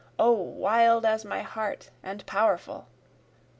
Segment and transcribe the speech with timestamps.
[0.17, 2.87] O wild as my heart, and powerful!)